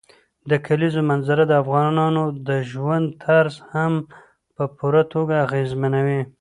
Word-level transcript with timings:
د 0.49 0.51
کلیزو 0.65 1.01
منظره 1.11 1.43
د 1.47 1.53
افغانانو 1.63 2.23
د 2.47 2.49
ژوند 2.71 3.05
طرز 3.23 3.55
هم 3.73 3.93
په 4.55 4.63
پوره 4.77 5.03
توګه 5.13 5.35
اغېزمنوي. 5.45 6.21